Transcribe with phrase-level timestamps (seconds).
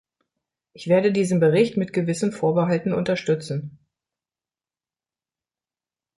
[0.73, 3.77] Ich werde diesen Bericht mit gewissen Vorbehalten unterstützen.